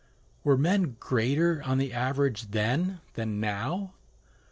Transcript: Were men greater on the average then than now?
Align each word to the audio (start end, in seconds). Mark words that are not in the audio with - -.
Were 0.43 0.57
men 0.57 0.95
greater 0.99 1.61
on 1.61 1.77
the 1.77 1.93
average 1.93 2.49
then 2.49 3.01
than 3.13 3.39
now? 3.39 3.93